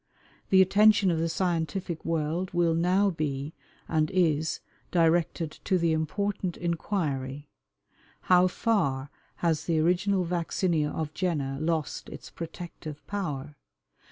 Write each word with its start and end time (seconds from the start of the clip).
The 0.49 0.63
attention 0.63 1.11
of 1.11 1.19
the 1.19 1.29
scientific 1.29 2.03
world 2.03 2.53
will 2.55 2.73
now 2.73 3.11
be, 3.11 3.53
and 3.87 4.09
is, 4.09 4.59
directed 4.89 5.51
to 5.65 5.77
the 5.77 5.93
important 5.93 6.57
inquiry, 6.57 7.51
How 8.21 8.47
far 8.47 9.11
has 9.45 9.65
the 9.65 9.77
original 9.79 10.25
vaccinia 10.25 10.91
of 10.91 11.13
Jenner 11.13 11.59
lost 11.61 12.09
its 12.09 12.31
protective 12.31 13.05
power? 13.05 13.55